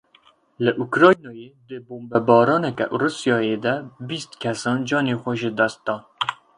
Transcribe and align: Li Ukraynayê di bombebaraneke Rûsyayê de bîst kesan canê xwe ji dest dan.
Li 0.63 0.71
Ukraynayê 0.85 1.47
di 1.67 1.77
bombebaraneke 1.87 2.85
Rûsyayê 2.99 3.57
de 3.65 3.73
bîst 4.07 4.31
kesan 4.41 4.79
canê 4.87 5.15
xwe 5.21 5.33
ji 5.41 5.49
dest 5.57 5.79
dan. 5.85 6.01